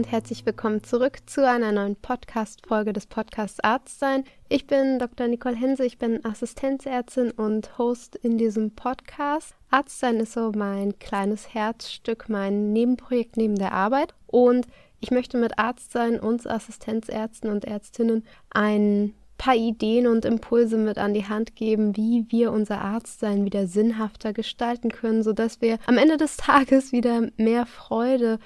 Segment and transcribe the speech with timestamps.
[0.00, 4.24] und herzlich willkommen zurück zu einer neuen Podcast-Folge des Podcasts Arztsein.
[4.48, 5.28] Ich bin Dr.
[5.28, 9.54] Nicole Hense, ich bin Assistenzärztin und Host in diesem Podcast.
[9.68, 14.66] Arztsein ist so mein kleines Herzstück, mein Nebenprojekt neben der Arbeit und
[15.00, 21.12] ich möchte mit Arztsein uns Assistenzärzten und Ärztinnen ein paar Ideen und Impulse mit an
[21.12, 26.16] die Hand geben, wie wir unser Arztsein wieder sinnhafter gestalten können, sodass wir am Ende
[26.16, 28.38] des Tages wieder mehr Freude,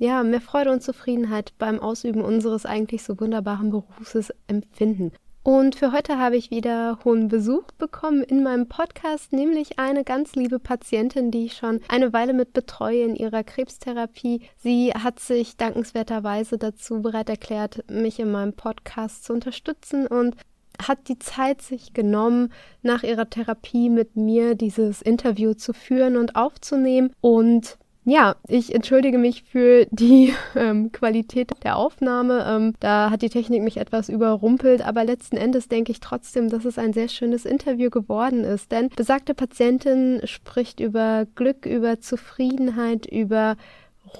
[0.00, 5.12] ja, mehr Freude und Zufriedenheit beim Ausüben unseres eigentlich so wunderbaren Berufes empfinden.
[5.42, 10.34] Und für heute habe ich wieder hohen Besuch bekommen in meinem Podcast, nämlich eine ganz
[10.34, 14.42] liebe Patientin, die ich schon eine Weile mit betreue in ihrer Krebstherapie.
[14.56, 20.34] Sie hat sich dankenswerterweise dazu bereit erklärt, mich in meinem Podcast zu unterstützen und
[20.82, 26.36] hat die Zeit sich genommen, nach ihrer Therapie mit mir dieses Interview zu führen und
[26.36, 27.12] aufzunehmen.
[27.20, 32.44] Und ja, ich entschuldige mich für die ähm, Qualität der Aufnahme.
[32.48, 36.64] Ähm, da hat die Technik mich etwas überrumpelt, aber letzten Endes denke ich trotzdem, dass
[36.64, 38.72] es ein sehr schönes Interview geworden ist.
[38.72, 43.56] Denn besagte Patientin spricht über Glück, über Zufriedenheit, über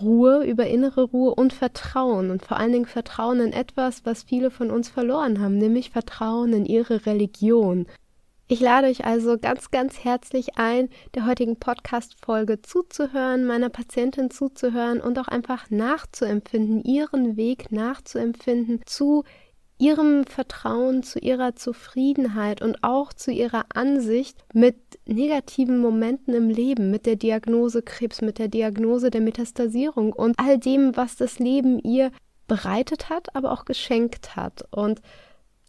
[0.00, 4.50] Ruhe, über innere Ruhe und Vertrauen und vor allen Dingen Vertrauen in etwas, was viele
[4.50, 7.86] von uns verloren haben, nämlich Vertrauen in ihre Religion.
[8.52, 15.00] Ich lade euch also ganz, ganz herzlich ein, der heutigen Podcast-Folge zuzuhören, meiner Patientin zuzuhören
[15.00, 19.22] und auch einfach nachzuempfinden, ihren Weg nachzuempfinden zu
[19.78, 26.90] ihrem Vertrauen, zu ihrer Zufriedenheit und auch zu ihrer Ansicht mit negativen Momenten im Leben,
[26.90, 31.78] mit der Diagnose Krebs, mit der Diagnose der Metastasierung und all dem, was das Leben
[31.78, 32.10] ihr
[32.48, 34.64] bereitet hat, aber auch geschenkt hat.
[34.72, 35.00] Und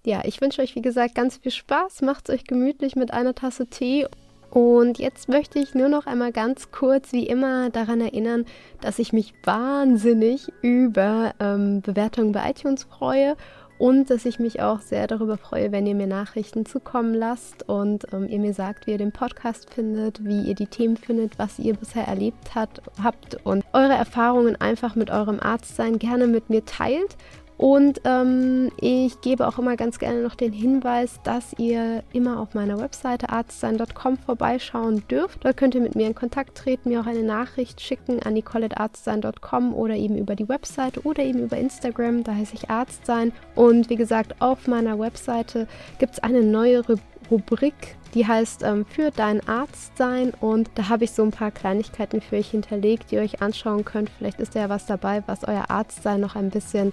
[0.05, 2.01] ja, ich wünsche euch, wie gesagt, ganz viel Spaß.
[2.01, 4.07] Macht es euch gemütlich mit einer Tasse Tee.
[4.49, 8.45] Und jetzt möchte ich nur noch einmal ganz kurz, wie immer, daran erinnern,
[8.81, 13.37] dass ich mich wahnsinnig über ähm, Bewertungen bei iTunes freue
[13.81, 18.05] und dass ich mich auch sehr darüber freue, wenn ihr mir Nachrichten zukommen lasst und
[18.13, 21.57] ähm, ihr mir sagt, wie ihr den Podcast findet, wie ihr die Themen findet, was
[21.57, 26.63] ihr bisher erlebt hat, habt und eure Erfahrungen einfach mit eurem Arztsein gerne mit mir
[26.63, 27.17] teilt.
[27.61, 32.55] Und ähm, ich gebe auch immer ganz gerne noch den Hinweis, dass ihr immer auf
[32.55, 35.45] meiner Webseite arztsein.com vorbeischauen dürft.
[35.45, 39.75] Dort könnt ihr mit mir in Kontakt treten, mir auch eine Nachricht schicken an nicolearztsein.com
[39.75, 42.23] oder eben über die Webseite oder eben über Instagram.
[42.23, 43.31] Da heiße ich Arztsein.
[43.53, 45.67] Und wie gesagt, auf meiner Webseite
[45.99, 46.81] gibt es eine neue
[47.29, 52.21] Rubrik, die heißt ähm, für dein Arztsein und da habe ich so ein paar Kleinigkeiten
[52.21, 54.09] für euch hinterlegt, die ihr euch anschauen könnt.
[54.09, 56.91] Vielleicht ist da ja was dabei, was euer Arztsein noch ein bisschen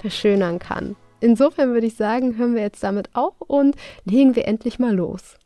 [0.00, 0.96] verschönern kann.
[1.20, 5.36] Insofern würde ich sagen, hören wir jetzt damit auf und legen wir endlich mal los.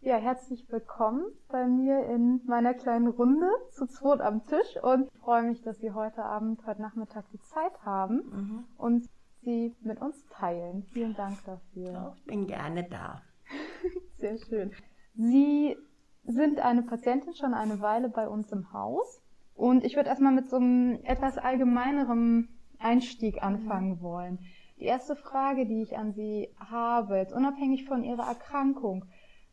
[0.00, 5.20] Ja, herzlich willkommen bei mir in meiner kleinen Runde zu zweit am Tisch und ich
[5.20, 8.64] freue mich, dass Sie heute Abend, heute Nachmittag die Zeit haben mhm.
[8.78, 9.08] und
[9.42, 10.84] Sie mit uns teilen.
[10.92, 12.14] Vielen Dank dafür.
[12.16, 13.22] Ich bin gerne da.
[14.18, 14.72] Sehr schön.
[15.14, 15.76] Sie
[16.24, 19.20] sind eine Patientin schon eine Weile bei uns im Haus
[19.54, 22.48] und ich würde erstmal mit so einem etwas allgemeinerem
[22.82, 24.38] Einstieg anfangen wollen.
[24.78, 29.04] Die erste Frage, die ich an Sie habe, jetzt unabhängig von Ihrer Erkrankung,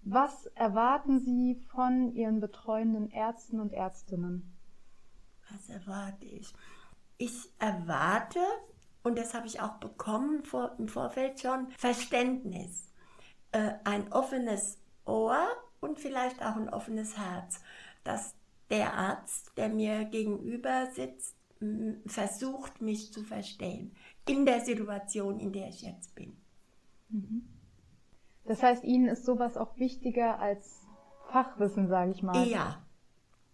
[0.01, 4.57] was erwarten Sie von Ihren betreuenden Ärzten und Ärztinnen?
[5.51, 6.53] Was erwarte ich?
[7.17, 8.39] Ich erwarte,
[9.03, 12.93] und das habe ich auch bekommen vor, im Vorfeld schon, Verständnis,
[13.51, 15.47] äh, ein offenes Ohr
[15.79, 17.61] und vielleicht auch ein offenes Herz,
[18.03, 18.35] dass
[18.69, 21.35] der Arzt, der mir gegenüber sitzt,
[22.05, 23.91] versucht, mich zu verstehen
[24.27, 26.37] in der Situation, in der ich jetzt bin.
[27.09, 27.47] Mhm.
[28.45, 30.87] Das heißt, Ihnen ist sowas auch wichtiger als
[31.31, 32.47] Fachwissen, sage ich mal.
[32.47, 32.81] Ja,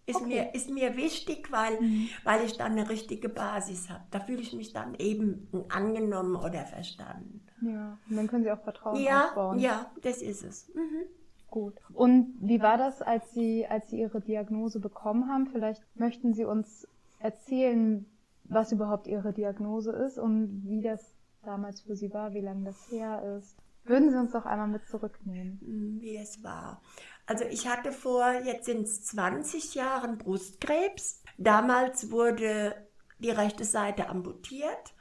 [0.06, 0.26] ist, okay.
[0.26, 2.08] mir, ist mir wichtig, weil, mhm.
[2.22, 4.04] weil ich dann eine richtige Basis habe.
[4.12, 7.44] Da fühle ich mich dann eben angenommen oder verstanden.
[7.60, 9.58] Ja, und dann können Sie auch Vertrauen ja, aufbauen.
[9.58, 10.72] Ja, das ist es.
[10.74, 11.02] Mhm.
[11.50, 11.74] Gut.
[11.92, 15.46] Und wie war das, als Sie, als Sie Ihre Diagnose bekommen haben?
[15.48, 16.86] Vielleicht möchten Sie uns
[17.18, 18.06] erzählen,
[18.44, 22.90] was überhaupt Ihre Diagnose ist und wie das damals für Sie war, wie lange das
[22.90, 23.56] her ist.
[23.84, 25.60] Würden Sie uns doch einmal mit zurücknehmen?
[25.60, 26.82] Hm, wie es war.
[27.26, 31.22] Also ich hatte vor, jetzt sind es 20 Jahren Brustkrebs.
[31.38, 32.74] Damals wurde
[33.18, 34.94] die rechte Seite amputiert,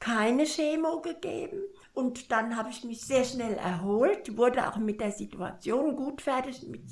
[0.00, 1.60] keine Chemo gegeben
[1.92, 6.66] und dann habe ich mich sehr schnell erholt, wurde auch mit der Situation gut fertig,
[6.68, 6.82] mit,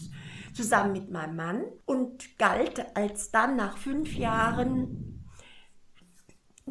[0.56, 5.25] zusammen mit meinem Mann und galt als dann nach fünf Jahren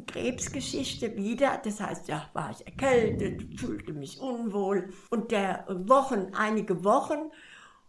[0.07, 1.61] Krebsgeschichte wieder.
[1.63, 7.31] Das heißt, ja, war ich erkältet, fühlte mich unwohl und der Wochen, einige Wochen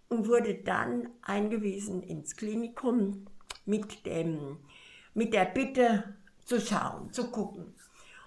[0.09, 3.27] und wurde dann eingewiesen ins Klinikum
[3.65, 4.59] mit dem,
[5.15, 7.75] mit der Bitte, zu schauen, zu gucken.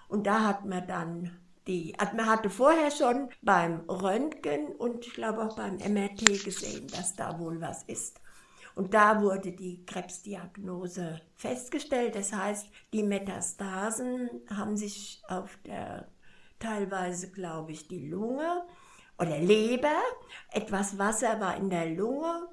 [0.08, 1.39] Und da hat man dann
[1.70, 7.14] die, man hatte vorher schon beim Röntgen und ich glaube auch beim MRT gesehen, dass
[7.14, 8.20] da wohl was ist.
[8.74, 12.16] Und da wurde die Krebsdiagnose festgestellt.
[12.16, 16.08] Das heißt, die Metastasen haben sich auf der
[16.58, 18.64] teilweise, glaube ich, die Lunge
[19.18, 19.96] oder Leber,
[20.50, 22.48] etwas Wasser war in der Lunge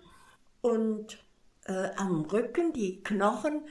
[0.62, 1.24] und
[1.66, 3.64] äh, am Rücken, die Knochen,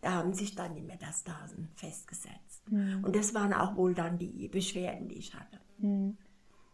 [0.00, 2.43] da haben sich dann die Metastasen festgesetzt.
[2.68, 3.04] Mhm.
[3.04, 5.58] Und das waren auch wohl dann die Beschwerden, die ich hatte.
[5.78, 6.16] Mhm.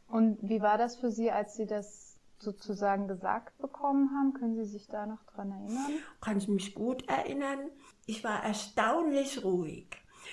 [0.08, 4.32] Und wie war das für Sie, als Sie das sozusagen gesagt bekommen haben?
[4.34, 5.90] Können Sie sich da noch dran erinnern?
[6.20, 7.70] Kann ich mich gut erinnern.
[8.06, 9.86] Ich war erstaunlich ruhig.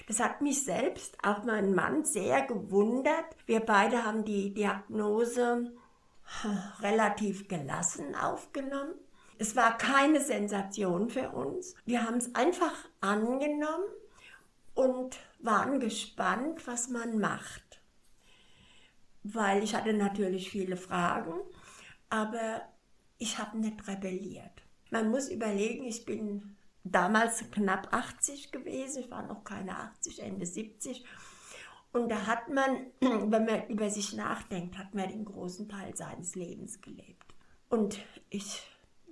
[0.07, 3.25] Das hat mich selbst, auch mein Mann, sehr gewundert.
[3.45, 5.71] Wir beide haben die Diagnose
[6.81, 8.93] relativ gelassen aufgenommen.
[9.37, 11.75] Es war keine Sensation für uns.
[11.85, 13.85] Wir haben es einfach angenommen
[14.73, 17.81] und waren gespannt, was man macht.
[19.23, 21.33] Weil ich hatte natürlich viele Fragen,
[22.09, 22.61] aber
[23.17, 24.63] ich habe nicht rebelliert.
[24.89, 30.45] Man muss überlegen, ich bin damals knapp 80 gewesen, ich war noch keine 80, Ende
[30.45, 31.03] 70.
[31.91, 36.35] Und da hat man, wenn man über sich nachdenkt, hat man den großen Teil seines
[36.35, 37.33] Lebens gelebt.
[37.69, 37.99] Und
[38.29, 38.61] ich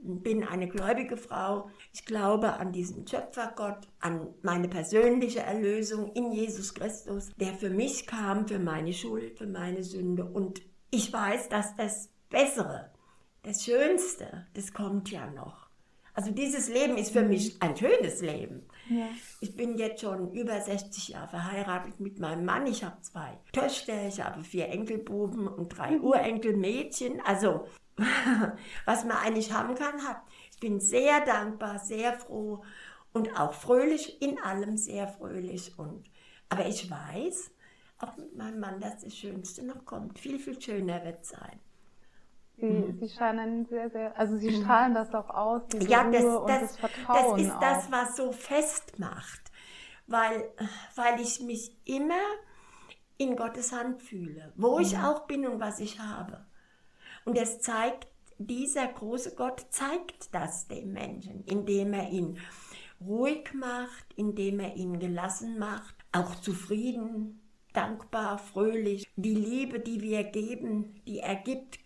[0.02, 1.70] bin eine gläubige Frau.
[1.94, 8.06] Ich glaube an diesen Schöpfergott, an meine persönliche Erlösung in Jesus Christus, der für mich
[8.06, 10.26] kam, für meine Schuld, für meine Sünde.
[10.26, 10.62] Und
[10.92, 12.92] ich weiß, dass das Bessere,
[13.44, 15.66] das Schönste, das kommt ja noch.
[16.16, 17.30] Also dieses Leben ist für mhm.
[17.30, 18.66] mich ein schönes Leben.
[18.90, 19.10] Ja.
[19.42, 22.66] Ich bin jetzt schon über 60 Jahre verheiratet mit meinem Mann.
[22.68, 26.06] Ich habe zwei Töchter, ich habe vier Enkelbuben und drei mhm.
[26.06, 27.20] Urenkelmädchen.
[27.26, 27.68] Also
[28.86, 30.22] was man eigentlich haben kann, hat.
[30.52, 32.64] Ich bin sehr dankbar, sehr froh
[33.14, 35.78] und auch fröhlich, in allem sehr fröhlich.
[35.78, 36.10] Und,
[36.50, 37.52] aber ich weiß,
[38.00, 40.20] auch mit meinem Mann, dass das Schönste noch kommt.
[40.20, 41.60] Viel, viel schöner wird es sein.
[42.58, 43.00] Sie, mhm.
[43.00, 46.62] Sie scheinen sehr, sehr, also Sie strahlen das auch aus, ja, das, Ruhe das, und
[46.62, 47.60] das Vertrauen Das ist auch.
[47.60, 49.52] das, was so fest macht,
[50.08, 50.50] weil,
[50.96, 52.22] weil ich mich immer
[53.18, 54.84] in Gottes Hand fühle, wo mhm.
[54.84, 56.46] ich auch bin und was ich habe.
[57.26, 58.08] Und es zeigt,
[58.38, 62.38] dieser große Gott zeigt das dem Menschen, indem er ihn
[63.02, 67.42] ruhig macht, indem er ihn gelassen macht, auch zufrieden,
[67.74, 69.08] dankbar, fröhlich.
[69.16, 71.80] Die Liebe, die wir geben, die er gibt,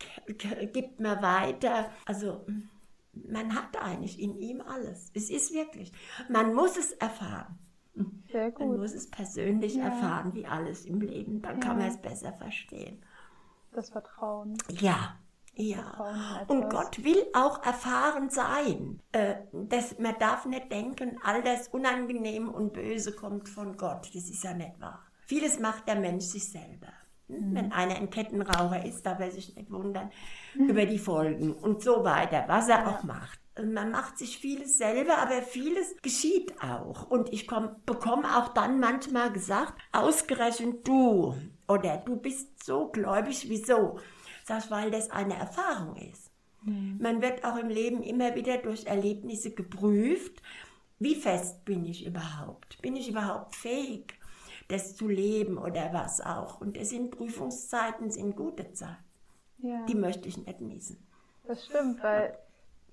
[0.74, 1.90] gibt mir weiter.
[2.06, 2.46] Also
[3.14, 5.12] man hat eigentlich in ihm alles.
[5.14, 5.92] Es ist wirklich.
[6.30, 7.58] Man muss es erfahren.
[8.32, 8.68] Sehr gut.
[8.68, 9.86] Man muss es persönlich ja.
[9.86, 11.42] erfahren, wie alles im Leben.
[11.42, 11.60] Dann ja.
[11.60, 13.04] kann man es besser verstehen.
[13.72, 14.58] Das Vertrauen.
[14.70, 15.16] Ja,
[15.60, 19.02] ja, und Gott will auch erfahren sein.
[19.12, 24.10] Äh, das, man darf nicht denken, all das Unangenehm und Böse kommt von Gott.
[24.14, 25.04] Das ist ja nicht wahr.
[25.26, 26.88] Vieles macht der Mensch sich selber.
[27.28, 27.56] Mhm.
[27.56, 30.12] Wenn einer ein Kettenraucher ist, darf er sich nicht wundern
[30.56, 30.70] mhm.
[30.70, 32.88] über die Folgen und so weiter, was er ja.
[32.88, 33.40] auch macht.
[33.62, 37.12] Man macht sich vieles selber, aber vieles geschieht auch.
[37.12, 41.36] Und ich bekomme auch dann manchmal gesagt, ausgerechnet du
[41.68, 44.00] oder du bist so gläubig, wieso?
[44.50, 46.32] Das, weil das eine Erfahrung ist.
[46.64, 46.98] Mhm.
[47.02, 50.42] Man wird auch im Leben immer wieder durch Erlebnisse geprüft,
[51.00, 52.82] wie fest bin ich überhaupt?
[52.82, 54.20] Bin ich überhaupt fähig,
[54.68, 56.60] das zu leben oder was auch?
[56.60, 58.98] Und es sind Prüfungszeiten, sind gute Zeiten.
[59.60, 59.86] Ja.
[59.86, 60.98] Die möchte ich nicht missen.
[61.46, 62.38] Das stimmt, weil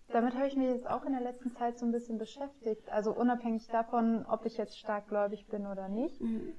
[0.09, 2.89] damit habe ich mich jetzt auch in der letzten Zeit so ein bisschen beschäftigt.
[2.91, 6.21] Also unabhängig davon, ob ich jetzt stark gläubig bin oder nicht.
[6.21, 6.55] Mhm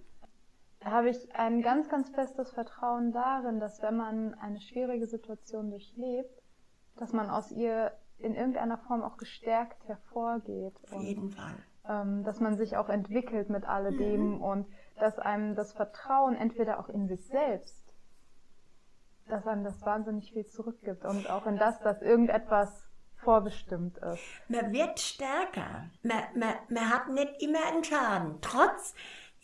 [0.92, 6.42] habe ich ein ganz, ganz festes Vertrauen darin, dass wenn man eine schwierige Situation durchlebt,
[6.98, 10.76] dass man aus ihr in irgendeiner Form auch gestärkt hervorgeht.
[10.92, 11.56] Auf jeden Fall.
[11.88, 14.42] Ähm, dass man sich auch entwickelt mit alledem mhm.
[14.42, 14.68] und
[15.00, 17.94] dass einem das Vertrauen entweder auch in sich selbst,
[19.30, 24.24] dass einem das wahnsinnig viel zurückgibt und auch in das, dass irgendetwas vorbestimmt ist.
[24.48, 25.90] Man wird stärker.
[26.04, 28.38] Man, man, man hat nicht immer einen Schaden.
[28.42, 28.96] Trotz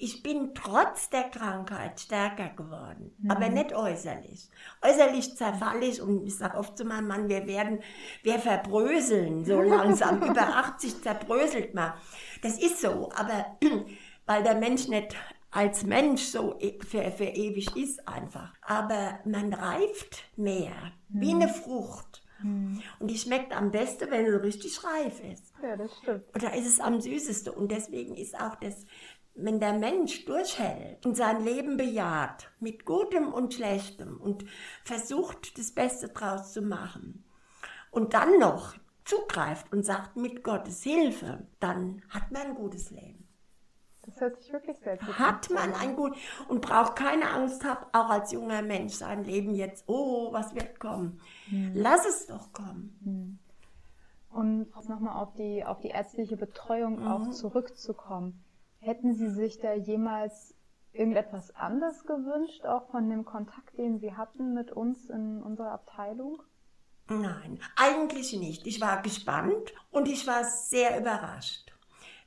[0.04, 3.32] ich bin trotz der Krankheit stärker geworden, mhm.
[3.32, 4.50] aber nicht äußerlich.
[4.82, 7.80] Äußerlich zerfalle ich und ich sage oft zu meinem Mann, wir werden,
[8.22, 10.22] wir verbröseln so langsam.
[10.22, 11.94] Über 80 zerbröselt man.
[12.42, 13.58] Das ist so, aber
[14.26, 15.16] weil der Mensch nicht
[15.52, 18.54] als Mensch so e, für, für ewig ist einfach.
[18.62, 21.22] Aber man reift mehr, mhm.
[21.22, 22.24] wie eine Frucht.
[22.44, 22.82] Mhm.
[23.00, 25.54] Und die schmeckt am besten, wenn sie richtig reif ist.
[25.62, 26.24] Ja, das stimmt.
[26.34, 27.54] Und da ist es am süßesten.
[27.54, 28.86] Und deswegen ist auch das
[29.36, 34.46] wenn der Mensch durchhält und sein Leben bejaht, mit Gutem und Schlechtem und
[34.84, 37.24] versucht, das Beste draus zu machen
[37.92, 38.76] und dann noch
[39.06, 43.28] zugreift und sagt, mit Gottes Hilfe, dann hat man ein gutes Leben.
[44.04, 46.18] Das hört sich wirklich sehr gut Hat man ein gut
[46.50, 50.80] und braucht keine Angst haben, auch als junger Mensch sein Leben jetzt, oh, was wird
[50.80, 51.22] kommen.
[51.50, 51.72] Hm.
[51.74, 53.00] Lass es doch kommen.
[53.04, 53.40] Hm.
[54.30, 57.08] Und nochmal auf die, auf die ärztliche Betreuung mhm.
[57.08, 58.44] auch zurückzukommen.
[58.84, 60.54] Hätten Sie sich da jemals
[60.92, 66.44] irgendetwas anders gewünscht, auch von dem Kontakt, den Sie hatten mit uns in unserer Abteilung?
[67.08, 68.68] Nein, eigentlich nicht.
[68.68, 71.72] Ich war gespannt und ich war sehr überrascht,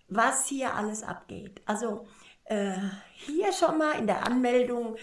[0.09, 1.61] was hier alles abgeht.
[1.67, 2.07] Also
[2.45, 2.79] äh,
[3.13, 4.97] hier schon mal in der Anmeldung,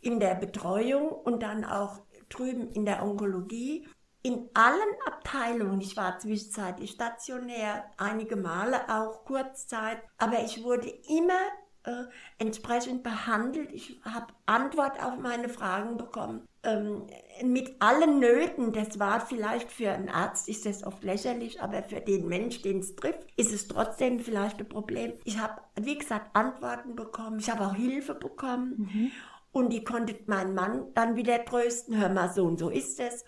[0.00, 3.86] in der Betreuung und dann auch drüben in der Onkologie.
[4.26, 11.38] In allen Abteilungen, ich war zwischenzeitlich stationär, einige Male auch Kurzzeit, aber ich wurde immer
[11.82, 12.04] äh,
[12.38, 13.70] entsprechend behandelt.
[13.70, 16.48] Ich habe Antwort auf meine Fragen bekommen.
[16.62, 17.06] Ähm,
[17.42, 22.00] mit allen Nöten, das war vielleicht für einen Arzt, ist das oft lächerlich, aber für
[22.00, 25.12] den Mensch, den es trifft, ist es trotzdem vielleicht ein Problem.
[25.24, 29.10] Ich habe, wie gesagt, Antworten bekommen, ich habe auch Hilfe bekommen mhm.
[29.52, 33.26] und die konnte mein Mann dann wieder trösten, hör mal, so und so ist es.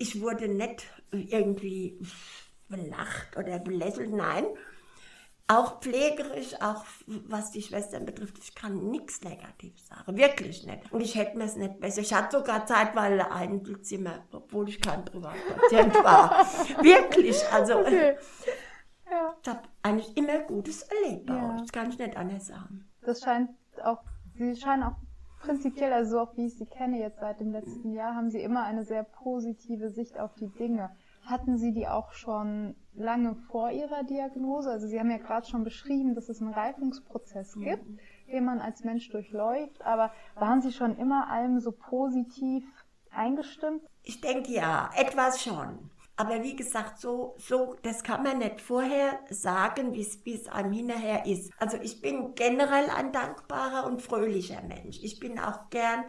[0.00, 2.00] Ich wurde nicht irgendwie
[2.68, 4.46] belacht oder belächelt, nein,
[5.46, 10.92] auch pflegerisch, auch was die Schwestern betrifft, ich kann nichts Negatives sagen, wirklich nicht.
[10.92, 12.02] Und ich hätte mir es nicht besser.
[12.02, 16.46] Ich hatte sogar zeitweise ein Zimmer, obwohl ich kein Privatpatient war.
[16.82, 18.16] wirklich, also okay.
[19.10, 19.34] ja.
[19.42, 21.28] ich habe eigentlich immer Gutes erlebt.
[21.28, 21.56] Ja.
[21.58, 22.88] Das kann ich nicht anders sagen.
[23.02, 23.50] Das scheint
[23.82, 24.02] auch,
[24.34, 24.96] Sie scheinen auch
[25.40, 28.40] prinzipiell, also so auch wie ich Sie kenne jetzt seit dem letzten Jahr, haben Sie
[28.40, 30.90] immer eine sehr positive Sicht auf die Dinge.
[31.24, 34.70] Hatten Sie die auch schon lange vor Ihrer Diagnose?
[34.70, 37.64] Also Sie haben ja gerade schon beschrieben, dass es einen Reifungsprozess mhm.
[37.64, 37.84] gibt,
[38.32, 39.82] den man als Mensch durchläuft.
[39.82, 42.64] Aber waren Sie schon immer allem so positiv
[43.10, 43.82] eingestimmt?
[44.02, 45.90] Ich denke ja, etwas schon.
[46.20, 51.24] Aber wie gesagt, so, so, das kann man nicht vorher sagen, wie es einem hinterher
[51.24, 51.50] ist.
[51.56, 54.98] Also ich bin generell ein dankbarer und fröhlicher Mensch.
[55.00, 56.04] Ich bin auch gern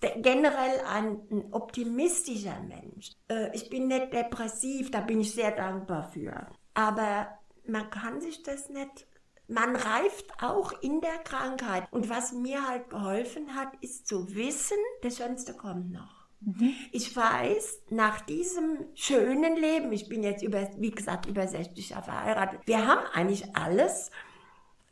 [0.00, 3.16] generell ein, ein optimistischer Mensch.
[3.26, 6.46] Äh, ich bin nicht depressiv, da bin ich sehr dankbar für.
[6.74, 7.26] Aber
[7.66, 9.08] man kann sich das nicht
[9.50, 11.88] man reift auch in der Krankheit.
[11.90, 16.17] Und was mir halt geholfen hat, ist zu wissen, das Schönste kommt noch.
[16.40, 16.74] Mhm.
[16.92, 22.04] Ich weiß, nach diesem schönen Leben, ich bin jetzt über, wie gesagt, über 60 Jahre
[22.04, 24.10] verheiratet, wir haben eigentlich alles,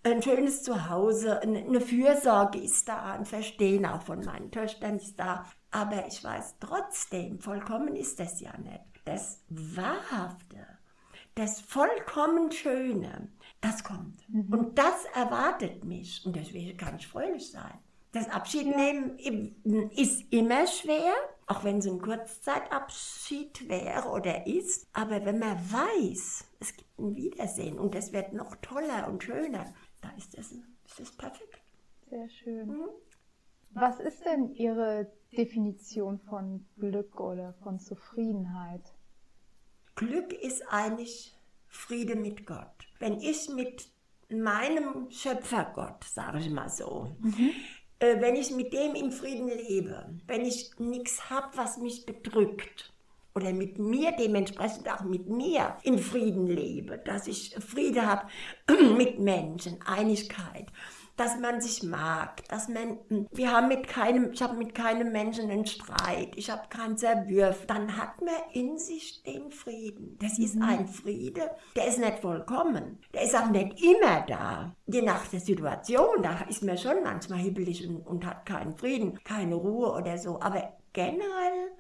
[0.03, 5.45] ein schönes Zuhause, eine Fürsorge ist da, ein Verstehen auch von meinen Töchtern ist da.
[5.73, 8.81] Aber ich weiß trotzdem, vollkommen ist das ja nicht.
[9.05, 10.67] Das Wahrhafte,
[11.35, 13.29] das vollkommen Schöne,
[13.61, 14.29] das kommt.
[14.29, 14.53] Mhm.
[14.53, 16.25] Und das erwartet mich.
[16.25, 17.79] Und deswegen kann ich fröhlich sein.
[18.13, 19.19] Das Abschiednehmen
[19.91, 21.13] ist immer schwer,
[21.47, 24.89] auch wenn es ein Kurzzeitabschied wäre oder ist.
[24.93, 29.73] Aber wenn man weiß, es gibt ein Wiedersehen und es wird noch toller und schöner,
[30.01, 31.61] da ist das, ist das perfekt.
[32.11, 32.69] Sehr schön.
[32.69, 32.89] Mhm.
[33.71, 38.95] Was ist denn Ihre Definition von Glück oder von Zufriedenheit?
[39.95, 41.37] Glück ist eigentlich
[41.69, 42.89] Friede mit Gott.
[42.99, 43.91] Wenn ich mit
[44.29, 47.51] meinem Schöpfergott, sage ich mal so, mhm.
[47.99, 52.93] Äh, wenn ich mit dem in Frieden lebe, wenn ich nichts habe, was mich bedrückt,
[53.37, 58.27] oder mit mir, dementsprechend auch mit mir in Frieden lebe, dass ich Friede habe
[58.97, 60.67] mit Menschen, Einigkeit,
[61.17, 62.99] dass man sich mag, dass man,
[63.31, 67.67] wir haben mit keinem, ich habe mit keinem Menschen einen Streit, ich habe keinen Zerwürf,
[67.67, 70.19] dann hat man in sich den Frieden.
[70.21, 70.63] Das ist mhm.
[70.63, 74.75] ein Friede, der ist nicht vollkommen, der ist auch nicht immer da.
[74.87, 79.19] Je nach der Situation, da ist man schon manchmal hibbelig und, und hat keinen Frieden,
[79.25, 81.73] keine Ruhe oder so, aber generell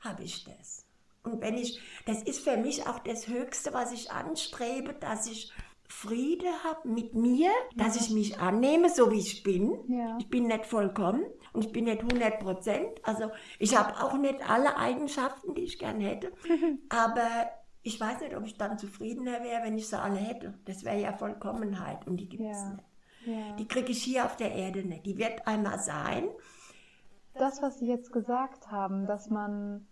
[0.00, 0.84] habe ich das.
[1.24, 5.50] Und wenn ich, das ist für mich auch das Höchste, was ich anstrebe, dass ich
[5.94, 7.84] Friede habe mit mir, ja.
[7.84, 9.78] dass ich mich annehme, so wie ich bin.
[9.88, 10.18] Ja.
[10.18, 13.00] Ich bin nicht vollkommen und ich bin nicht 100 Prozent.
[13.04, 16.32] Also ich habe auch nicht alle Eigenschaften, die ich gern hätte.
[16.88, 17.28] Aber
[17.82, 20.58] ich weiß nicht, ob ich dann zufriedener wäre, wenn ich sie alle hätte.
[20.64, 22.70] Das wäre ja Vollkommenheit und die gibt es ja.
[22.70, 23.60] nicht.
[23.60, 25.06] Die kriege ich hier auf der Erde nicht.
[25.06, 26.28] Die wird einmal sein.
[27.34, 29.86] Das, was Sie jetzt gesagt haben, dass man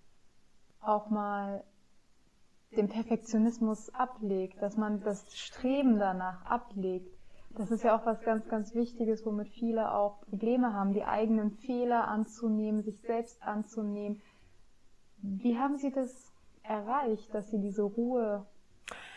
[0.81, 1.65] auch mal
[2.77, 7.17] den Perfektionismus ablegt, dass man das Streben danach ablegt.
[7.51, 11.51] Das ist ja auch was ganz, ganz Wichtiges, womit viele auch Probleme haben, die eigenen
[11.51, 14.23] Fehler anzunehmen, sich selbst anzunehmen.
[15.19, 18.47] Wie haben Sie das erreicht, dass Sie diese Ruhe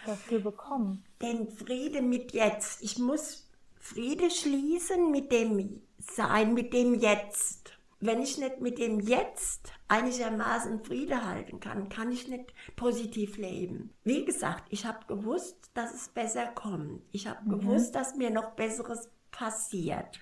[0.06, 1.04] dafür bekommen?
[1.22, 2.84] Den Friede mit jetzt.
[2.84, 7.75] Ich muss Friede schließen mit dem Sein, mit dem Jetzt
[8.06, 13.94] wenn ich nicht mit dem Jetzt einigermaßen Friede halten kann, kann ich nicht positiv leben.
[14.04, 17.02] Wie gesagt, ich habe gewusst, dass es besser kommt.
[17.12, 17.60] Ich habe mhm.
[17.60, 20.20] gewusst, dass mir noch Besseres passiert.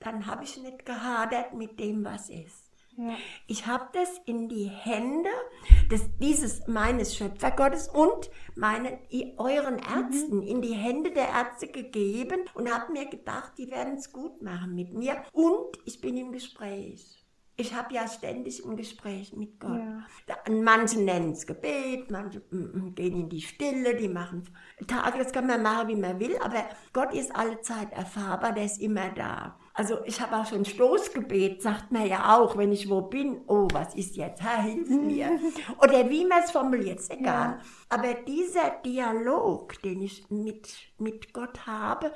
[0.00, 2.64] Dann habe ich nicht gehadert mit dem, was ist.
[2.96, 3.16] Ja.
[3.46, 5.30] Ich habe das in die Hände
[5.90, 8.98] des, dieses meines Schöpfergottes und meinen,
[9.36, 10.42] euren Ärzten, mhm.
[10.42, 14.74] in die Hände der Ärzte gegeben und habe mir gedacht, die werden es gut machen
[14.74, 15.24] mit mir.
[15.32, 17.23] Und ich bin im Gespräch.
[17.56, 19.78] Ich habe ja ständig ein Gespräch mit Gott.
[19.78, 20.52] Ja.
[20.52, 24.42] Manche nennen es Gebet, manche mm, mm, gehen in die Stille, die machen
[24.88, 28.64] Tage, das kann man machen, wie man will, aber Gott ist alle Zeit erfahrbar, der
[28.64, 29.56] ist immer da.
[29.72, 33.68] Also ich habe auch schon Stoßgebet, sagt man ja auch, wenn ich wo bin, oh,
[33.72, 35.38] was ist jetzt, Herr, hilf mir.
[35.80, 37.58] Oder wie man es formuliert, ist egal.
[37.58, 37.58] Ja.
[37.88, 42.12] Aber dieser Dialog, den ich mit, mit Gott habe,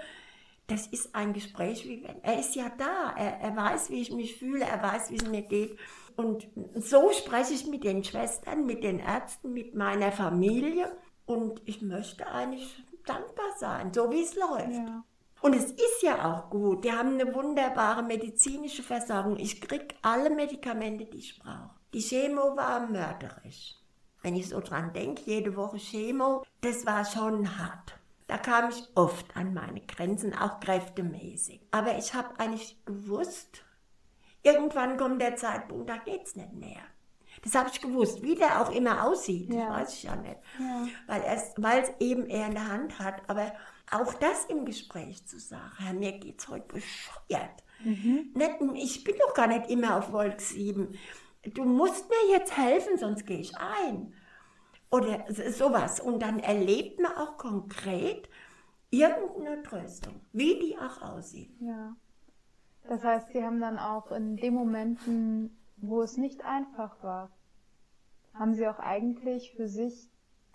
[0.68, 4.12] das ist ein Gespräch, wie wenn, er ist ja da, er, er weiß, wie ich
[4.12, 5.78] mich fühle, er weiß, wie es mir geht.
[6.14, 10.94] Und so spreche ich mit den Schwestern, mit den Ärzten, mit meiner Familie.
[11.24, 14.72] Und ich möchte eigentlich dankbar sein, so wie es läuft.
[14.72, 15.04] Ja.
[15.40, 16.84] Und es ist ja auch gut.
[16.84, 19.38] Die haben eine wunderbare medizinische Versorgung.
[19.38, 21.70] Ich kriege alle Medikamente, die ich brauche.
[21.94, 23.76] Die Chemo war mörderisch.
[24.20, 27.97] Wenn ich so dran denke, jede Woche Chemo, das war schon hart.
[28.28, 31.60] Da kam ich oft an meine Grenzen, auch kräftemäßig.
[31.70, 33.64] Aber ich habe eigentlich gewusst,
[34.42, 36.82] irgendwann kommt der Zeitpunkt, da geht's nicht mehr.
[37.42, 39.70] Das habe ich gewusst, wie der auch immer aussieht, ja.
[39.70, 40.86] weiß ich ja nicht, ja.
[41.06, 43.22] weil es eben er in der Hand hat.
[43.28, 43.52] Aber
[43.90, 47.64] auch das im Gespräch zu sagen, Herr, mir geht's heute bescheuert.
[47.82, 48.32] Mhm.
[48.34, 50.98] Nicht, ich bin doch gar nicht immer auf Wolk 7.
[51.54, 54.12] Du musst mir jetzt helfen, sonst gehe ich ein.
[54.90, 56.00] Oder sowas.
[56.00, 58.28] Und dann erlebt man auch konkret
[58.90, 61.54] irgendeine Tröstung, wie die auch aussieht.
[61.60, 61.94] Ja.
[62.88, 67.30] Das heißt, Sie haben dann auch in den Momenten, wo es nicht einfach war,
[68.32, 70.08] haben Sie auch eigentlich für sich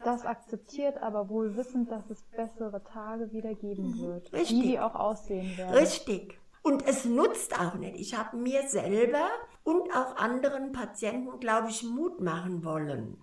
[0.03, 4.01] das akzeptiert, aber wohl wissend, dass es bessere Tage wieder geben mhm.
[4.01, 4.33] wird.
[4.33, 4.57] Richtig.
[4.57, 5.75] Wie die auch aussehen werden.
[5.75, 6.39] Richtig.
[6.63, 7.99] Und es nutzt auch nicht.
[7.99, 9.27] Ich habe mir selber
[9.63, 13.17] und auch anderen Patienten, glaube ich, Mut machen wollen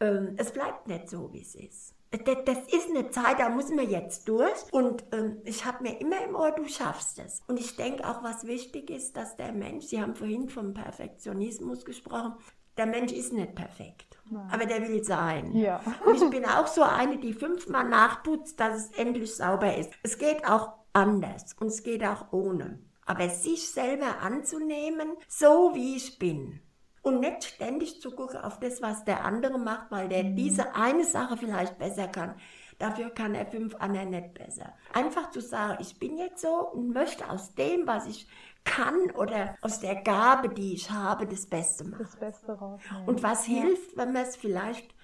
[0.00, 1.94] ähm, es bleibt nicht so, wie es ist.
[2.10, 4.72] Das, ist eine Zeit, da müssen wir jetzt durch.
[4.72, 7.40] Und ähm, ich habe mir immer im Ohr, du schaffst es.
[7.46, 11.84] Und ich denke auch, was wichtig ist, dass der Mensch, Sie haben vorhin vom Perfektionismus
[11.84, 12.34] gesprochen,
[12.76, 14.48] der Mensch ist nicht perfekt, Nein.
[14.50, 15.54] aber der will sein.
[15.54, 15.80] Ja.
[16.04, 19.92] Und ich bin auch so eine, die fünfmal nachputzt, dass es endlich sauber ist.
[20.02, 22.80] Es geht auch anders und es geht auch ohne.
[23.06, 26.60] Aber sich selber anzunehmen, so wie ich bin,
[27.02, 30.36] und nicht ständig zu gucken auf das, was der andere macht, weil der mhm.
[30.36, 32.34] diese eine Sache vielleicht besser kann.
[32.78, 34.72] Dafür kann er fünf andere nicht besser.
[34.92, 38.26] Einfach zu sagen, ich bin jetzt so und möchte aus dem, was ich
[38.64, 42.04] kann oder aus der Gabe, die ich habe, das Beste machen.
[42.04, 43.08] Das Beste rausnehmen.
[43.08, 43.54] Und was ja.
[43.54, 44.94] hilft, wenn man es vielleicht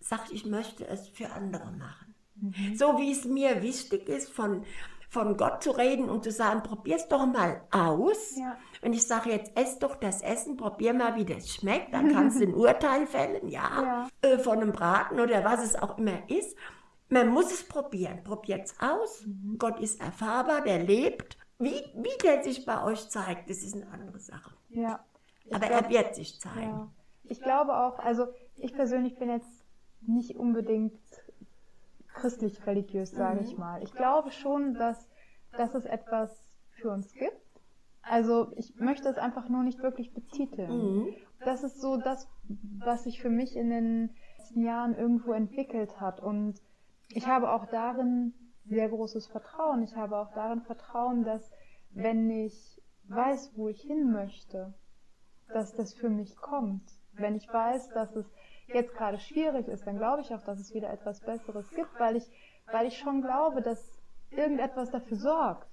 [0.00, 2.14] sagt, ich möchte es für andere machen.
[2.36, 2.76] Mhm.
[2.76, 4.64] So wie es mir wichtig ist, von
[5.14, 8.36] von Gott zu reden und zu sagen, probier's doch mal aus.
[8.36, 8.58] Ja.
[8.84, 12.38] Wenn ich sage, jetzt ess doch das Essen, probier mal, wie das schmeckt, dann kannst
[12.38, 14.28] du ein Urteil fällen, ja, ja.
[14.28, 16.54] Äh, von einem Braten oder was es auch immer ist.
[17.08, 18.22] Man muss es probieren.
[18.24, 19.24] Probiert es aus.
[19.24, 19.56] Mhm.
[19.56, 21.38] Gott ist erfahrbar, der lebt.
[21.58, 24.54] Wie, wie der sich bei euch zeigt, das ist eine andere Sache.
[24.68, 25.02] Ja.
[25.50, 26.60] Aber glaub, er wird sich zeigen.
[26.60, 26.90] Ja.
[27.24, 29.64] Ich glaube auch, also ich persönlich bin jetzt
[30.02, 31.00] nicht unbedingt
[32.12, 33.46] christlich-religiös, sage mhm.
[33.46, 33.82] ich mal.
[33.82, 35.08] Ich glaube schon, dass,
[35.56, 36.30] dass es etwas
[36.72, 37.43] für uns gibt.
[38.08, 40.70] Also ich möchte es einfach nur nicht wirklich betiteln.
[40.70, 41.14] Mhm.
[41.44, 42.28] Das ist so das,
[42.78, 46.20] was sich für mich in den letzten Jahren irgendwo entwickelt hat.
[46.20, 46.60] Und
[47.08, 48.34] ich habe auch darin
[48.66, 49.82] sehr großes Vertrauen.
[49.82, 51.50] Ich habe auch darin Vertrauen, dass
[51.90, 54.74] wenn ich weiß, wo ich hin möchte,
[55.52, 56.82] dass das für mich kommt.
[57.12, 58.26] Wenn ich weiß, dass es
[58.66, 62.16] jetzt gerade schwierig ist, dann glaube ich auch, dass es wieder etwas Besseres gibt, weil
[62.16, 62.24] ich,
[62.70, 65.68] weil ich schon glaube, dass irgendetwas dafür sorgt.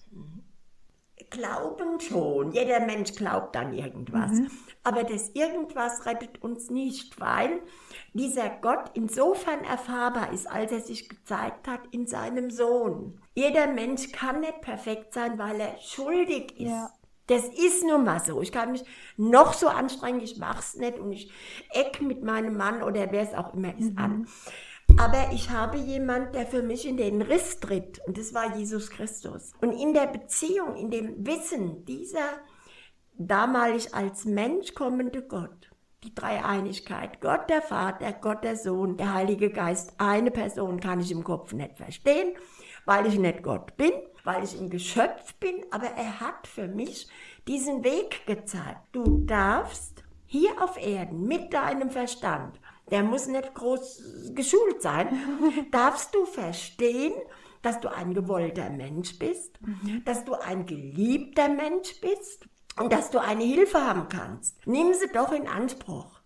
[1.29, 2.51] Glauben schon.
[2.51, 4.31] Jeder Mensch glaubt an irgendwas.
[4.31, 4.51] Mhm.
[4.83, 7.61] Aber das irgendwas rettet uns nicht, weil
[8.13, 13.21] dieser Gott insofern erfahrbar ist, als er sich gezeigt hat in seinem Sohn.
[13.35, 16.69] Jeder Mensch kann nicht perfekt sein, weil er schuldig ist.
[16.69, 16.89] Ja.
[17.27, 18.41] Das ist nun mal so.
[18.41, 18.83] Ich kann mich
[19.15, 21.31] noch so anstrengen, ich mach's nicht und ich
[21.69, 23.97] eck mit meinem Mann oder wer es auch immer ist mhm.
[23.97, 24.27] an.
[24.97, 28.89] Aber ich habe jemand, der für mich in den Riss tritt und das war Jesus
[28.89, 29.53] Christus.
[29.61, 32.39] Und in der Beziehung, in dem Wissen dieser
[33.17, 35.69] damalig als Mensch kommende Gott,
[36.03, 41.11] die Dreieinigkeit, Gott der Vater, Gott der Sohn, der Heilige Geist, eine Person kann ich
[41.11, 42.33] im Kopf nicht verstehen.
[42.85, 43.91] weil ich nicht Gott bin,
[44.23, 47.07] weil ich ein Geschöpf bin, aber er hat für mich
[47.47, 48.81] diesen Weg gezeigt.
[48.91, 52.59] Du darfst hier auf Erden mit deinem Verstand,
[52.91, 55.07] der muss nicht groß geschult sein,
[55.71, 57.13] darfst du verstehen,
[57.61, 60.03] dass du ein gewollter Mensch bist, mhm.
[60.05, 64.65] dass du ein geliebter Mensch bist und dass du eine Hilfe haben kannst.
[64.65, 66.21] Nimm sie doch in Anspruch.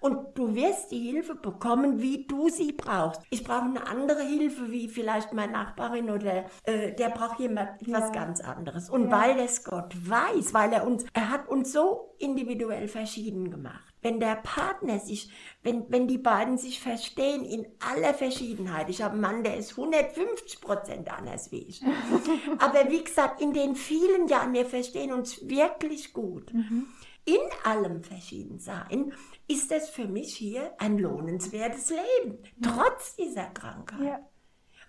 [0.00, 3.22] Und du wirst die Hilfe bekommen, wie du sie brauchst.
[3.30, 8.00] Ich brauche eine andere Hilfe, wie vielleicht meine Nachbarin oder äh, der braucht jemand ja.
[8.00, 8.90] was ganz anderes.
[8.90, 9.12] Und ja.
[9.12, 13.91] weil es Gott weiß, weil er uns, er hat uns so individuell verschieden gemacht.
[14.02, 15.30] Wenn der Partner sich,
[15.62, 18.90] wenn, wenn die beiden sich verstehen in aller Verschiedenheit.
[18.90, 21.82] Ich habe einen Mann, der ist 150 Prozent anders wie ich.
[22.58, 26.52] Aber wie gesagt, in den vielen Jahren, wir verstehen uns wirklich gut.
[26.52, 26.88] Mhm
[27.24, 29.12] in allem verschieden sein,
[29.46, 34.00] ist es für mich hier ein lohnenswertes Leben, trotz dieser Krankheit.
[34.00, 34.20] Ja.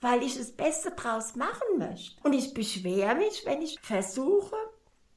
[0.02, 2.20] Weil ich das Beste draus machen möchte.
[2.24, 4.56] Und ich beschwere mich, wenn ich versuche,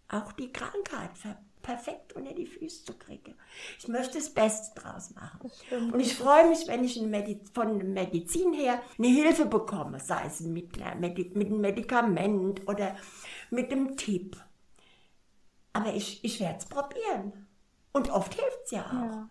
[0.09, 1.11] auch die Krankheit
[1.67, 3.35] perfekt unter die Füße zu kriegen.
[3.77, 5.51] Ich möchte das Beste draus machen.
[5.93, 7.03] Und ich freue mich, wenn ich
[7.53, 12.95] von der Medizin her eine Hilfe bekomme, sei es mit, mit einem Medikament oder
[13.51, 14.37] mit einem Tipp.
[15.73, 17.49] Aber ich, ich werde es probieren.
[17.93, 18.93] Und oft hilft es ja auch.
[18.93, 19.29] Ja.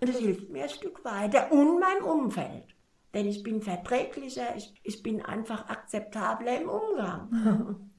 [0.00, 2.66] Und es hilft mir ein Stück weiter und meinem Umfeld.
[3.14, 7.90] Denn ich bin verträglicher, ich, ich bin einfach akzeptabler im Umgang.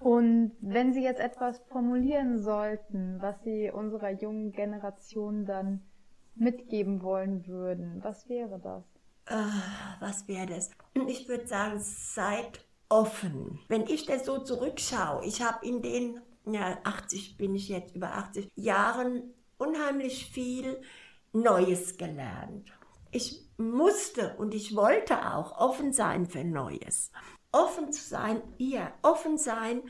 [0.00, 5.82] Und wenn Sie jetzt etwas formulieren sollten, was Sie unserer jungen Generation dann
[6.34, 8.84] mitgeben wollen würden, was wäre das?
[9.26, 10.70] Ah, was wäre das?
[11.06, 13.58] Ich würde sagen, seid offen.
[13.68, 18.14] Wenn ich das so zurückschaue, ich habe in den ja, 80 bin ich jetzt, über
[18.14, 20.80] 80 Jahren unheimlich viel
[21.32, 22.70] Neues gelernt.
[23.10, 27.10] Ich musste und ich wollte auch offen sein für Neues.
[27.52, 29.82] Offen zu sein, ihr, offen sein,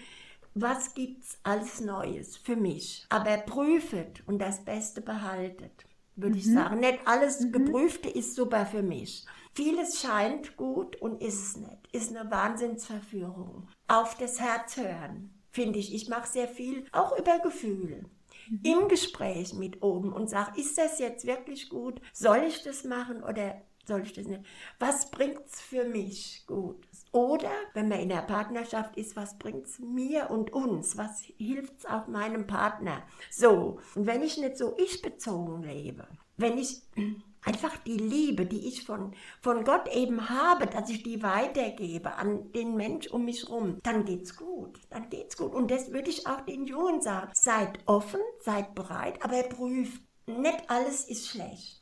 [0.55, 3.07] was gibt's als Neues für mich.
[3.11, 6.39] Aber prüfet und das Beste behaltet, würde mhm.
[6.39, 6.81] ich sagen.
[6.81, 7.53] Nicht alles mhm.
[7.53, 9.27] Geprüfte ist super für mich.
[9.55, 11.89] Vieles scheint gut und ist es nicht.
[11.93, 13.69] Ist eine Wahnsinnsverführung.
[13.89, 15.93] Auf das Herz hören finde ich.
[15.93, 18.05] Ich mache sehr viel auch über Gefühle.
[18.49, 18.61] Mhm.
[18.63, 22.01] Im Gespräch mit oben und sage, ist das jetzt wirklich gut?
[22.13, 24.45] Soll ich das machen oder soll ich das nicht?
[24.79, 26.87] Was bringt es für mich gut?
[27.11, 30.97] Oder, wenn man in der Partnerschaft ist, was bringt es mir und uns?
[30.97, 33.03] Was hilft es auch meinem Partner?
[33.31, 36.83] So, und wenn ich nicht so ich-bezogen lebe, wenn ich
[37.43, 42.53] einfach die Liebe, die ich von, von Gott eben habe, dass ich die weitergebe an
[42.53, 44.79] den Mensch um mich rum, dann geht's gut.
[44.91, 45.55] Dann geht's gut.
[45.55, 47.31] Und das würde ich auch den Jungen sagen.
[47.35, 50.03] Seid offen, seid bereit, aber prüft.
[50.27, 51.78] Nicht alles ist schlecht.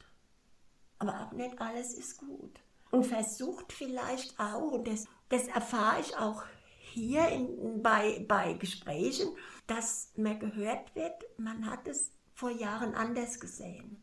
[0.98, 2.60] Aber auch nicht alles ist gut.
[2.90, 6.44] Und versucht vielleicht auch, und das, das erfahre ich auch
[6.78, 9.28] hier in, bei, bei Gesprächen,
[9.66, 14.00] dass mir gehört wird, man hat es vor Jahren anders gesehen.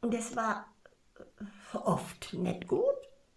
[0.00, 0.66] Und es war
[1.18, 2.82] äh, oft nicht gut,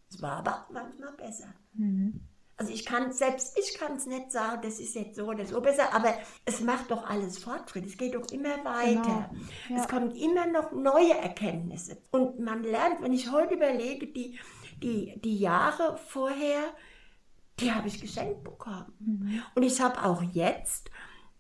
[0.10, 1.54] es war aber manchmal besser.
[1.74, 2.28] Mhm.
[2.58, 5.60] Also ich kann, selbst ich kann es nicht sagen, das ist jetzt so oder so
[5.60, 6.14] besser, aber
[6.46, 9.30] es macht doch alles Fortschritt, es geht doch immer weiter.
[9.30, 9.46] Genau.
[9.70, 9.82] Ja.
[9.82, 11.98] Es kommen immer noch neue Erkenntnisse.
[12.12, 14.40] Und man lernt, wenn ich heute überlege, die,
[14.82, 16.64] die, die Jahre vorher,
[17.60, 18.94] die habe ich geschenkt bekommen.
[19.00, 19.44] Mhm.
[19.56, 20.90] Und ich habe auch jetzt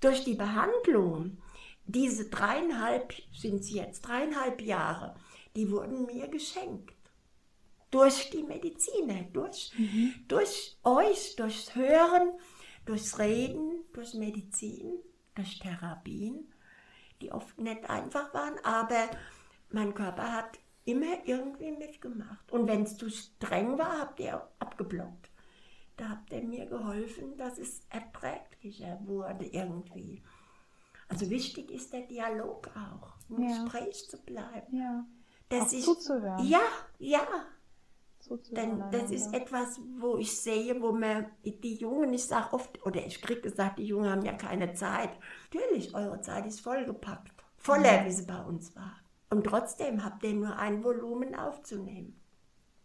[0.02, 1.38] durch die Behandlung
[1.86, 5.16] diese dreieinhalb, sind sie jetzt dreieinhalb Jahre,
[5.56, 6.95] die wurden mir geschenkt.
[7.96, 10.14] Durch die Mediziner, durch, mhm.
[10.28, 12.34] durch euch, durchs Hören,
[12.86, 15.00] durchs Reden, durch Medizin,
[15.34, 16.52] durch Therapien,
[17.22, 19.10] die oft nicht einfach waren, aber
[19.70, 22.52] mein Körper hat immer irgendwie mitgemacht.
[22.52, 25.32] Und wenn es zu streng war, habt ihr abgeblockt.
[25.98, 30.22] Da habt ihr mir geholfen, dass es erträglicher wurde irgendwie.
[31.08, 33.64] Also wichtig ist der Dialog auch, im ja.
[33.64, 34.78] Gespräch zu bleiben.
[34.78, 35.06] Ja.
[35.50, 36.46] Das auch ist, zuzuhören.
[36.46, 36.62] Ja,
[37.00, 37.26] ja.
[38.52, 43.06] Denn das ist etwas, wo ich sehe, wo man die Jungen, ich sage oft, oder
[43.06, 45.12] ich kriege gesagt, die Jungen haben ja keine Zeit.
[45.54, 47.34] Natürlich, eure Zeit ist vollgepackt.
[47.58, 48.06] Voller, ja.
[48.06, 48.94] wie sie bei uns war.
[49.30, 52.20] Und trotzdem habt ihr nur ein Volumen aufzunehmen.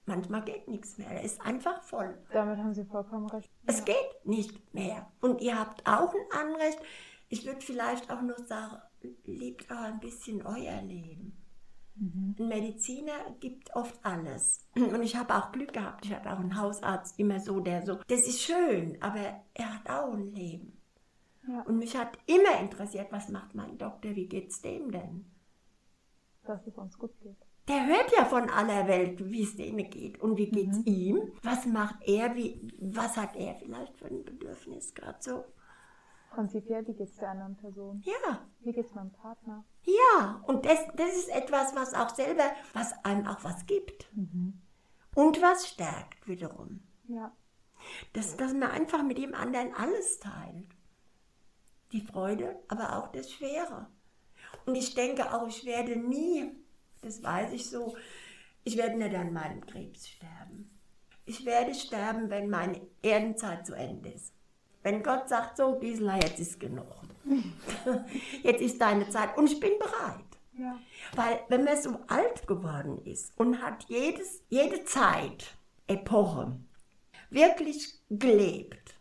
[0.06, 1.10] Manchmal geht nichts mehr.
[1.10, 2.18] Er ist einfach voll.
[2.32, 3.50] Damit haben Sie vollkommen recht.
[3.66, 3.84] Es ja.
[3.84, 5.06] geht nicht mehr.
[5.20, 6.78] Und ihr habt auch ein Anrecht,
[7.28, 8.78] ich würde vielleicht auch noch sagen,
[9.24, 11.39] lebt auch ein bisschen euer Leben.
[12.00, 12.34] Mhm.
[12.38, 14.66] Ein Mediziner gibt oft alles.
[14.74, 16.04] Und ich habe auch Glück gehabt.
[16.06, 17.98] Ich hatte auch einen Hausarzt, immer so, der so.
[18.08, 20.76] Das ist schön, aber er hat auch ein Leben.
[21.46, 21.60] Ja.
[21.62, 25.26] Und mich hat immer interessiert, was macht mein Doktor, wie geht's dem denn?
[26.44, 27.36] Dass es uns gut geht.
[27.68, 30.84] der hört ja von aller Welt, wie es denen geht und wie geht's Mhm.
[30.86, 31.32] ihm.
[31.42, 35.44] Was macht er, wie, was hat er vielleicht für ein Bedürfnis gerade so?
[36.30, 38.02] Prinzipiell, wie geht's der anderen Person?
[38.04, 39.64] Ja, Wie geht's meinem Partner?
[39.82, 40.42] ja.
[40.46, 44.08] Und das, das ist etwas, was auch selber, was einem auch was gibt.
[45.14, 46.82] Und was stärkt wiederum.
[47.08, 47.32] Ja.
[48.12, 50.68] dass, dass man einfach mit dem anderen alles teilt.
[51.92, 53.88] Die Freude, aber auch das Schwere.
[54.66, 56.52] Und ich denke auch, ich werde nie,
[57.00, 57.96] das weiß ich so,
[58.62, 60.78] ich werde nicht an meinem Krebs sterben.
[61.24, 64.34] Ich werde sterben, wenn meine Erdenzeit zu Ende ist.
[64.82, 66.86] Wenn Gott sagt, so Gisela, jetzt ist genug.
[68.42, 70.24] Jetzt ist deine Zeit und ich bin bereit.
[70.58, 70.78] Ja.
[71.14, 76.56] Weil wenn man so alt geworden ist und hat jedes, jede Zeit, Epoche,
[77.30, 78.94] wirklich gelebt,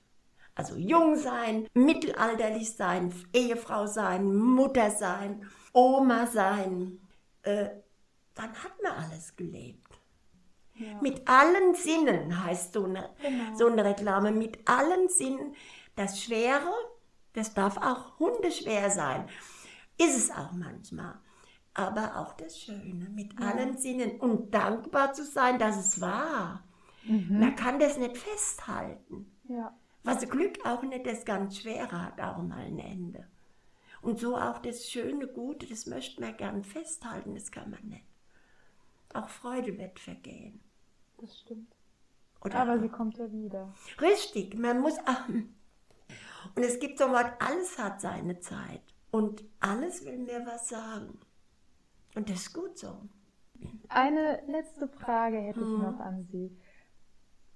[0.55, 6.99] also jung sein, mittelalterlich sein, Ehefrau sein, Mutter sein, Oma sein,
[7.43, 7.69] äh,
[8.35, 9.88] dann hat man alles gelebt.
[10.79, 11.01] Ja.
[11.01, 13.55] Mit allen Sinnen heißt so eine, Genau.
[13.57, 15.55] so eine Reklame, mit allen Sinnen.
[15.95, 16.71] Das Schwere,
[17.33, 19.27] das darf auch hundeschwer sein.
[19.97, 21.15] Ist es auch manchmal.
[21.73, 26.63] Aber auch das Schöne, mit allen Sinnen und dankbar zu sein, dass es war.
[27.03, 29.31] Man kann das nicht festhalten.
[29.47, 29.73] Ja.
[30.03, 33.27] Was Glück auch nicht das ganz Schwere hat, auch mal ein Ende.
[34.01, 38.05] Und so auch das Schöne, Gute, das möchte man gern festhalten, das kann man nicht.
[39.13, 40.61] Auch Freude wird vergehen.
[41.19, 41.75] Das stimmt.
[42.41, 43.73] Oder Aber sie kommt ja wieder.
[43.99, 44.97] Richtig, man muss.
[45.05, 48.81] ach, Und es gibt so ein Wort, alles hat seine Zeit.
[49.11, 51.19] Und alles will mir was sagen.
[52.15, 52.95] Und das ist gut so.
[53.89, 56.55] Eine letzte Frage hätte ich noch an Sie.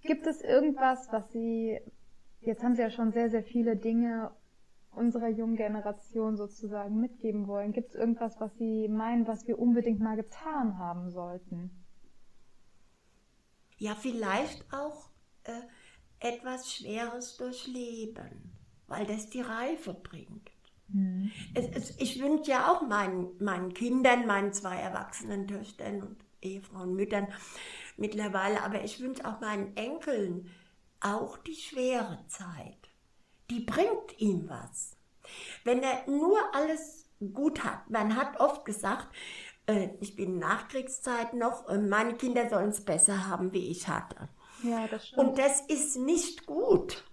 [0.01, 1.79] Gibt es irgendwas, was Sie,
[2.41, 4.31] jetzt haben Sie ja schon sehr, sehr viele Dinge
[4.91, 7.71] unserer jungen Generation sozusagen mitgeben wollen.
[7.71, 11.82] Gibt es irgendwas, was Sie meinen, was wir unbedingt mal getan haben sollten?
[13.83, 15.09] Ja, vielleicht auch
[15.43, 15.59] äh,
[16.21, 18.53] etwas Schweres durchleben,
[18.87, 20.51] weil das die Reife bringt.
[21.53, 26.95] Es, es, ich wünsche ja auch meinen, meinen Kindern, meinen zwei erwachsenen Töchtern und Ehefrauen,
[26.95, 27.27] Müttern
[27.97, 30.49] mittlerweile, aber ich wünsche auch meinen Enkeln
[31.01, 32.89] auch die schwere Zeit.
[33.49, 34.95] Die bringt ihm was.
[35.65, 39.13] Wenn er nur alles gut hat, man hat oft gesagt,
[39.67, 43.87] äh, ich bin in Nachkriegszeit noch, äh, meine Kinder sollen es besser haben, wie ich
[43.87, 44.29] hatte.
[44.63, 45.21] Ja, das stimmt.
[45.21, 47.03] Und das ist nicht gut.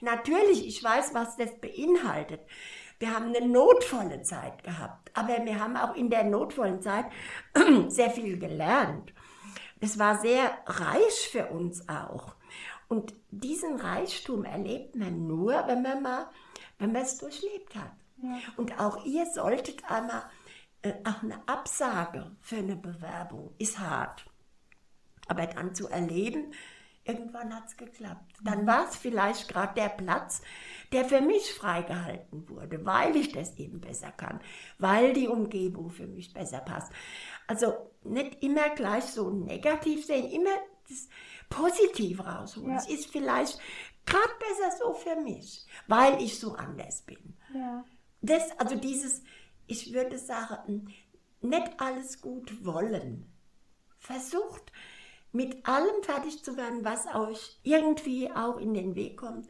[0.00, 2.40] Natürlich, ich weiß, was das beinhaltet.
[2.98, 7.06] Wir haben eine notvolle Zeit gehabt, aber wir haben auch in der notvollen Zeit
[7.88, 9.12] sehr viel gelernt.
[9.80, 12.34] Es war sehr reich für uns auch.
[12.88, 16.30] Und diesen Reichtum erlebt man nur, wenn man mal,
[16.78, 17.92] wenn man es durchlebt hat.
[18.22, 18.38] Ja.
[18.56, 20.22] Und auch ihr solltet einmal,
[21.04, 24.26] auch eine Absage für eine Bewerbung ist hart.
[25.26, 26.52] Aber dann zu erleben,
[27.04, 28.34] irgendwann hat es geklappt.
[28.42, 30.42] Dann war es vielleicht gerade der Platz,
[30.92, 34.40] der für mich freigehalten wurde, weil ich das eben besser kann,
[34.78, 36.92] weil die Umgebung für mich besser passt.
[37.46, 40.54] Also nicht immer gleich so negativ sehen, immer
[40.88, 41.08] das
[41.48, 42.72] Positiv rausholen.
[42.72, 42.76] Ja.
[42.76, 43.58] Es ist vielleicht
[44.06, 47.36] gerade besser so für mich, weil ich so anders bin.
[47.54, 47.84] Ja.
[48.20, 49.22] Das, also dieses,
[49.66, 50.92] ich würde sagen,
[51.40, 53.30] nicht alles gut wollen.
[53.98, 54.72] Versucht
[55.32, 59.48] mit allem fertig zu werden, was euch irgendwie auch in den Weg kommt,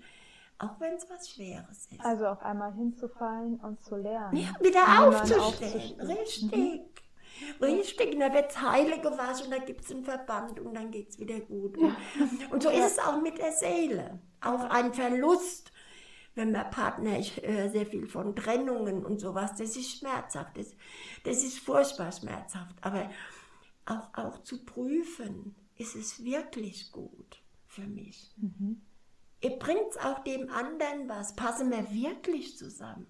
[0.58, 2.00] auch wenn es was Schweres ist.
[2.00, 4.36] Also auch einmal hinzufallen und zu lernen.
[4.36, 5.40] ja, wieder aufzustehen.
[5.40, 6.00] aufzustehen.
[6.00, 6.80] Richtig.
[7.60, 11.18] Richtig, und da wird Heile gewaschen, da gibt es einen Verband und dann geht es
[11.18, 11.76] wieder gut.
[11.76, 11.96] Und,
[12.52, 14.20] und so ist es auch mit der Seele.
[14.40, 15.72] Auch ein Verlust,
[16.34, 20.74] wenn man Partner, ich höre sehr viel von Trennungen und sowas, das ist schmerzhaft, das,
[21.24, 22.74] das ist furchtbar schmerzhaft.
[22.80, 23.10] Aber
[23.86, 28.34] auch, auch zu prüfen, ist es wirklich gut für mich?
[29.40, 33.06] Ihr bringt auch dem anderen was, passen wir wirklich zusammen?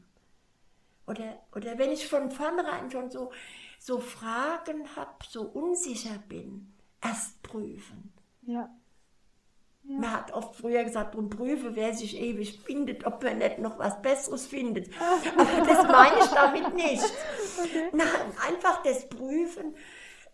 [1.06, 3.30] Oder, oder wenn ich von vornherein schon so,
[3.78, 8.12] so Fragen habe, so unsicher bin, erst prüfen.
[8.42, 8.74] Ja.
[9.86, 13.78] Man hat oft früher gesagt, drum prüfe, wer sich ewig findet, ob man nicht noch
[13.78, 14.88] was Besseres findet.
[14.98, 17.04] Aber das meine ich damit nicht.
[17.92, 18.06] Nein,
[18.48, 19.74] einfach das Prüfen,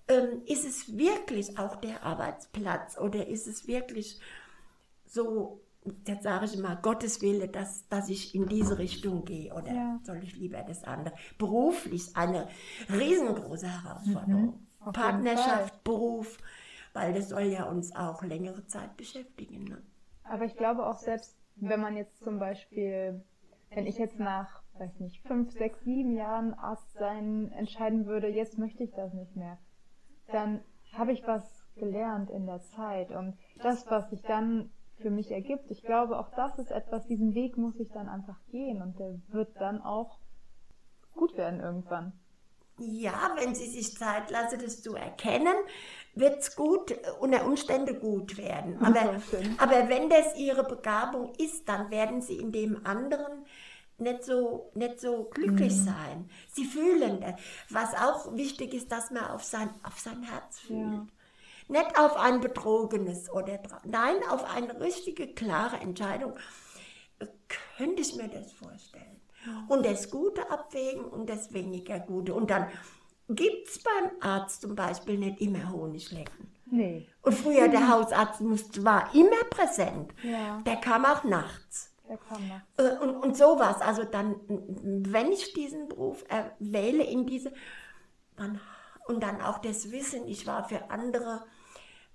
[0.09, 4.21] ähm, ist es wirklich auch der Arbeitsplatz oder ist es wirklich
[5.07, 5.61] so,
[6.07, 10.01] jetzt sage ich immer, Gottes Wille, dass, dass ich in diese Richtung gehe oder Ja.
[10.05, 11.15] soll ich lieber das andere?
[11.39, 12.49] Beruflich eine
[12.93, 14.43] riesengroße Herausforderung.
[14.47, 14.67] Mhm.
[14.81, 16.39] Jeden Partnerschaft, Beruf,
[16.93, 19.65] weil das soll ja uns auch längere Zeit beschäftigen.
[19.65, 19.83] Ne?
[20.25, 23.23] Aber ich glaube auch selbst, wenn man jetzt zum Beispiel,
[23.71, 28.59] wenn ich jetzt nach, weiß nicht, fünf, sechs, sieben Jahren Arzt sein entscheiden würde, jetzt
[28.59, 29.59] möchte ich das nicht mehr.
[30.33, 30.61] dann
[30.93, 33.11] habe ich was gelernt in der Zeit.
[33.11, 37.35] Und das, was sich dann für mich ergibt, ich glaube, auch das ist etwas, diesen
[37.35, 40.19] Weg muss ich dann einfach gehen und der wird dann auch
[41.15, 42.13] gut werden irgendwann.
[42.81, 45.55] Ja, wenn sie sich Zeit lassen, das zu erkennen,
[46.15, 48.79] wird es gut, unter Umständen gut werden.
[48.83, 49.21] Aber,
[49.59, 53.45] aber wenn das ihre Begabung ist, dann werden sie in dem anderen
[53.99, 55.85] nicht so, nicht so glücklich mhm.
[55.85, 56.31] sein.
[56.53, 57.35] Sie fühlen das.
[57.69, 60.81] Was auch wichtig ist, dass man auf sein, auf sein Herz fühlt.
[60.81, 61.07] Ja.
[61.69, 66.33] Nicht auf ein betrogenes oder nein, auf eine richtige, klare Entscheidung.
[67.77, 69.20] Könnte ich mir das vorstellen.
[69.69, 72.35] Und das Gute abwägen und das weniger Gute.
[72.35, 72.67] Und dann
[73.29, 76.53] gibt es beim Arzt zum Beispiel nicht immer Honiglecken.
[76.67, 77.09] Nee.
[77.23, 80.13] Und früher der Hausarzt musste, war immer präsent.
[80.23, 80.61] Ja.
[80.67, 81.93] Der kam auch nachts.
[82.09, 82.67] Der kam nachts.
[82.77, 83.81] Äh, und, und sowas.
[83.81, 86.25] Also dann, wenn ich diesen Beruf
[86.59, 87.53] wähle in diese,
[88.37, 88.61] dann,
[89.07, 91.43] und dann auch das Wissen, ich war für andere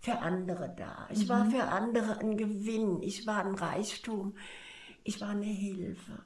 [0.05, 1.07] für andere da.
[1.09, 1.29] Ich mhm.
[1.29, 3.01] war für andere ein Gewinn.
[3.01, 4.35] Ich war ein Reichtum.
[5.03, 6.23] Ich war eine Hilfe.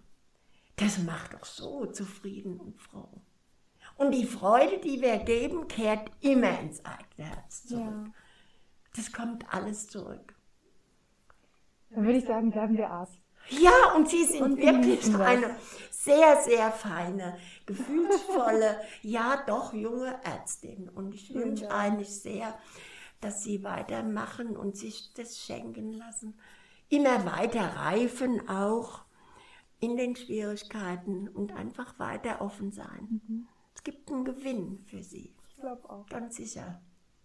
[0.80, 3.22] Das macht doch so zufrieden und froh.
[3.98, 8.06] Und die Freude, die wir geben, kehrt immer ins eigene Herz zurück.
[8.06, 8.12] Ja.
[8.96, 10.36] Das kommt alles zurück.
[11.90, 13.20] Dann würde ich sagen, bleiben wir Arzt.
[13.50, 15.56] Ja, und Sie sind und wirklich eine
[15.90, 20.88] sehr, sehr feine, gefühlsvolle, ja doch junge Ärztin.
[20.88, 22.58] Und ich wünsche eigentlich sehr,
[23.22, 26.40] dass sie weitermachen und sich das schenken lassen.
[26.90, 29.02] Immer weiter reifen auch
[29.80, 33.22] in den Schwierigkeiten und einfach weiter offen sein.
[33.28, 33.48] Mhm.
[33.74, 35.34] Es gibt einen Gewinn für sie.
[35.50, 36.06] Ich glaube auch.
[36.08, 36.82] Ganz sicher.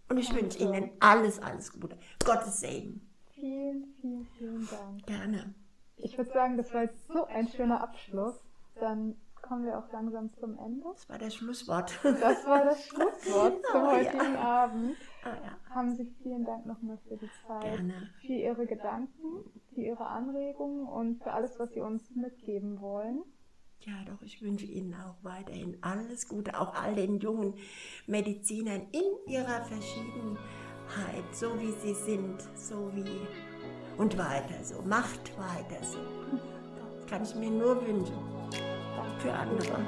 [0.08, 1.98] Und ich wünsche Ihnen alles, alles Gute.
[2.24, 3.08] Gottes Segen.
[3.32, 5.06] Vielen, vielen, vielen Dank.
[5.06, 5.54] Gerne.
[5.96, 8.34] Ich würde sagen, das war jetzt so ein schöner Abschluss.
[8.76, 10.86] Dann kommen wir auch langsam zum Ende.
[10.92, 11.98] Das war das Schlusswort.
[12.02, 14.40] Das war das Schlusswort zum oh, heutigen ja.
[14.40, 14.96] Abend.
[15.24, 15.74] Oh, ja.
[15.74, 18.10] Haben Sie vielen Dank nochmal für die Zeit, Gerne.
[18.20, 23.24] für Ihre Gedanken, für Ihre Anregungen und für alles, was Sie uns mitgeben wollen.
[23.80, 27.54] Ja, doch, ich wünsche Ihnen auch weiterhin alles Gute, auch all den jungen
[28.06, 30.38] Medizinern in ihrer Verschiedenheit,
[31.32, 33.04] so wie sie sind, so wie
[33.98, 34.80] und weiter so.
[34.82, 35.98] Macht weiter so.
[36.96, 38.14] Das kann ich mir nur wünschen
[39.18, 39.84] für andere.